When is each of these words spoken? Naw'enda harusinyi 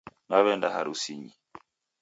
Naw'enda 0.29 0.67
harusinyi 0.75 1.31